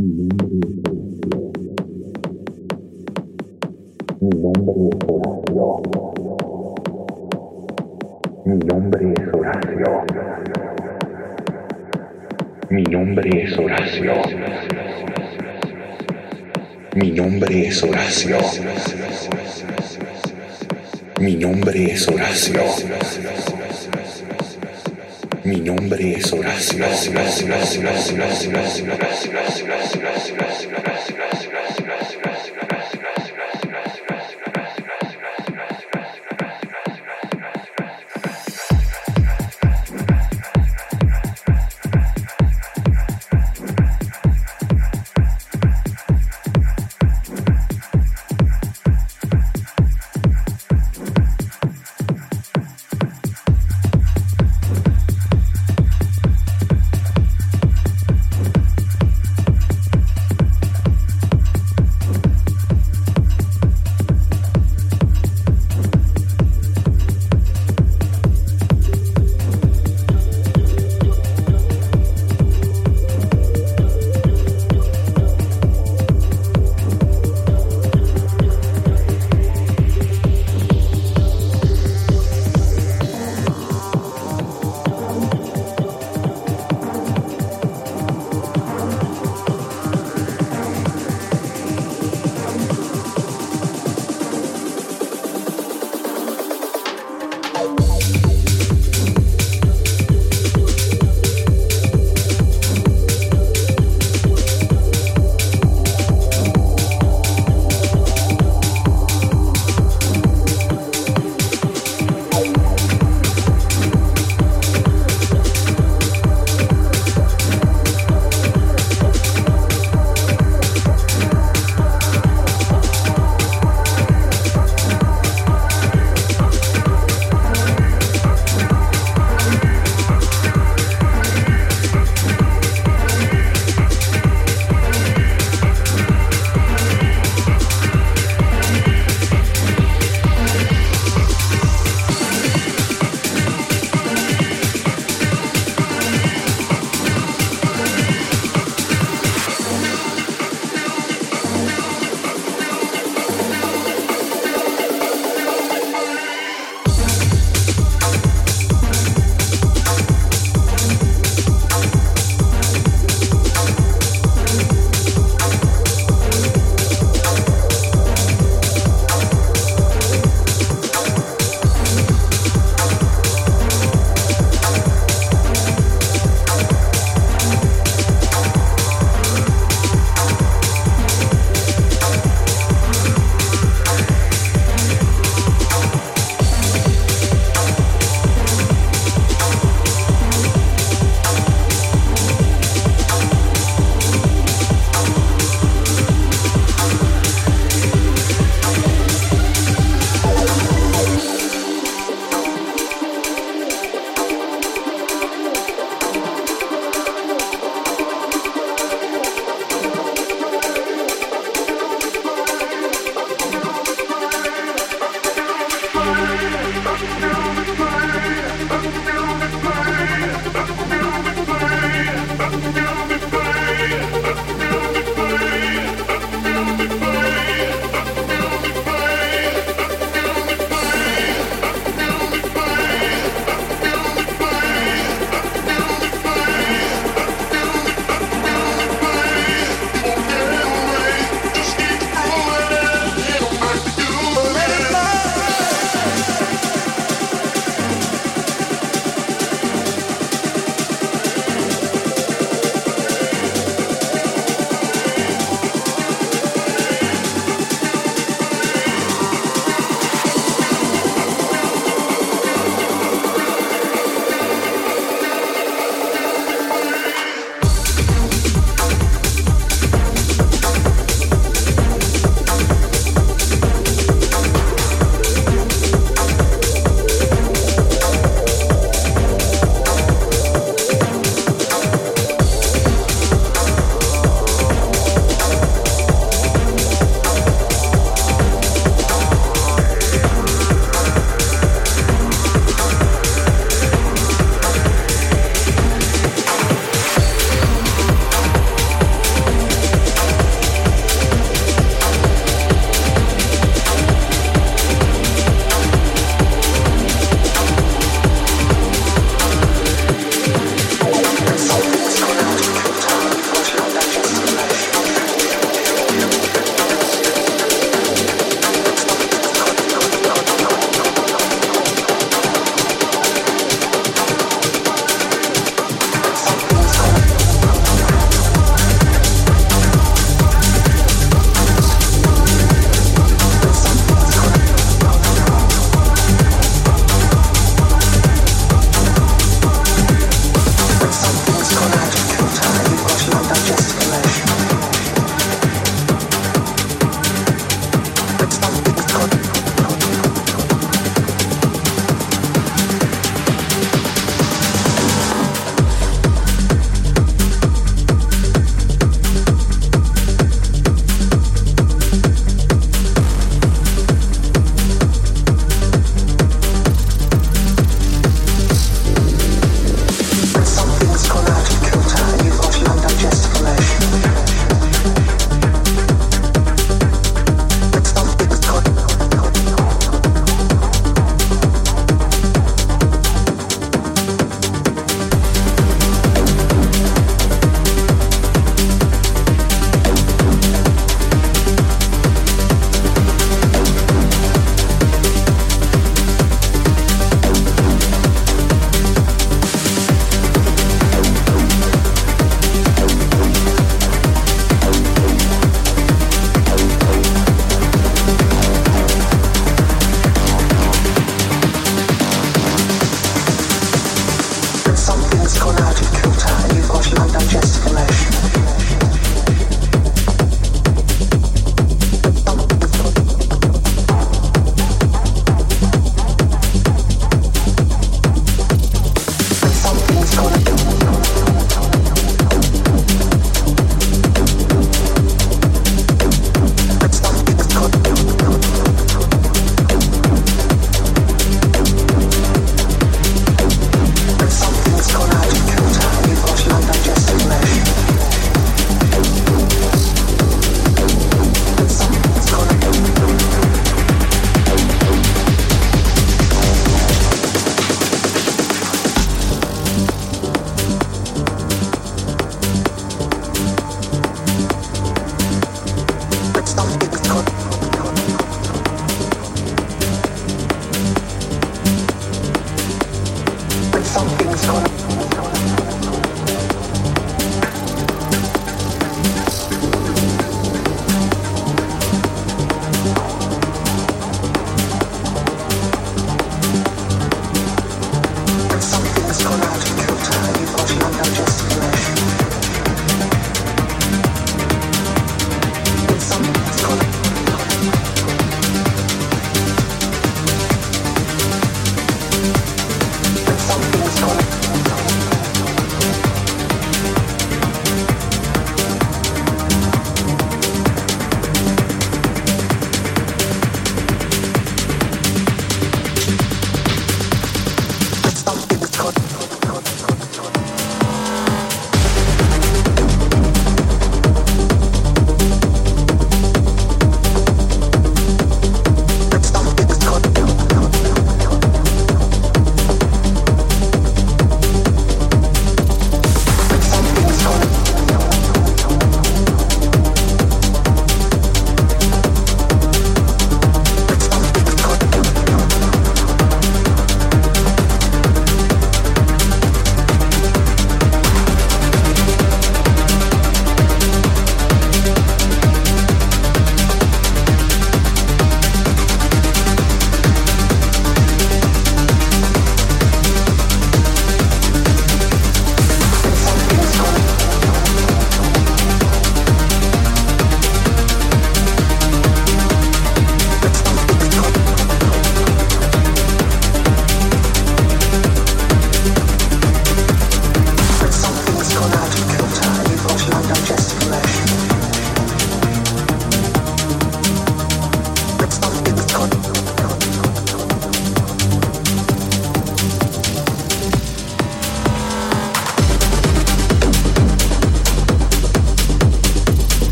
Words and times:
Mi 0.00 0.06
nombre 8.64 9.12
es 9.12 9.28
Horacio. 9.28 10.04
Mi 12.70 12.82
nombre 12.82 13.42
es 13.42 13.58
Horacio. 13.58 14.22
Mi 16.94 17.10
nombre 17.10 17.66
es 17.66 17.82
Horacio. 17.82 18.38
Mi 21.20 21.36
nombre 21.36 21.84
es 21.92 22.08
Horacio. 22.08 22.56
Mi 22.56 22.56
nombre 22.56 23.04
es. 23.52 23.59
Mi 25.50 25.60
nombre 25.60 26.12
es 26.12 26.32
Horacio. 26.32 26.78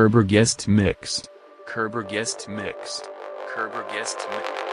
Kerber 0.00 0.22
guest 0.22 0.66
mixed. 0.66 1.28
Kerber 1.66 2.02
guest 2.02 2.48
mixed. 2.48 3.06
Kerber 3.48 3.84
guest 3.92 4.16
mixed. 4.30 4.69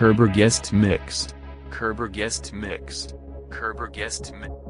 Kerber 0.00 0.28
guest 0.28 0.72
mixed. 0.72 1.34
Kerber 1.68 2.08
guest 2.08 2.54
mixed. 2.54 3.14
Kerber 3.50 3.86
guest 3.86 4.32
mixed. 4.32 4.69